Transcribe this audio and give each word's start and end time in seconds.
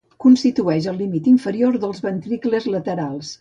Constitueix 0.23 0.87
el 0.91 0.97
límit 1.01 1.29
inferior 1.33 1.77
dels 1.85 2.01
ventricles 2.07 2.67
laterals. 2.79 3.29